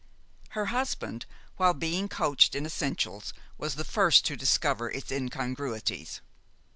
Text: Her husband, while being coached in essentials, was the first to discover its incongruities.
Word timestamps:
Her 0.57 0.65
husband, 0.65 1.27
while 1.57 1.75
being 1.75 2.09
coached 2.09 2.55
in 2.55 2.65
essentials, 2.65 3.35
was 3.59 3.75
the 3.75 3.83
first 3.85 4.25
to 4.25 4.35
discover 4.35 4.89
its 4.89 5.11
incongruities. 5.11 6.21